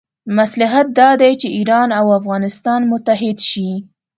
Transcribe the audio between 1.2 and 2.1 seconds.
دی چې ایران او